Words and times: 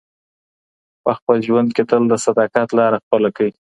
په 1.03 1.11
خپل 1.17 1.37
ژوند 1.47 1.69
کي 1.75 1.83
تل 1.89 2.03
د 2.09 2.13
صداقت 2.25 2.67
لاره 2.79 2.97
خپله 3.05 3.29
کړئ. 3.35 3.51